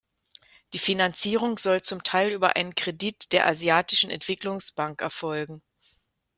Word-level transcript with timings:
Die 0.73 0.79
Finanzierung 0.79 1.59
soll 1.59 1.83
zum 1.83 2.01
Teil 2.01 2.31
über 2.31 2.55
einen 2.55 2.73
Kredit 2.73 3.33
der 3.33 3.45
Asiatischen 3.45 4.09
Entwicklungsbank 4.09 4.99
erfolgen. 4.99 5.61